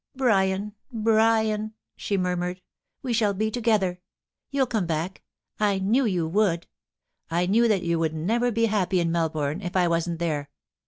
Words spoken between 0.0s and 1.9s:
* Brian, Brian !*